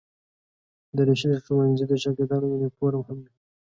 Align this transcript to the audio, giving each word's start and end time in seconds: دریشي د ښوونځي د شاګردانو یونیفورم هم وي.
دریشي 0.97 1.27
د 1.31 1.35
ښوونځي 1.43 1.85
د 1.87 1.93
شاګردانو 2.03 2.51
یونیفورم 2.51 3.01
هم 3.07 3.17
وي. 3.23 3.31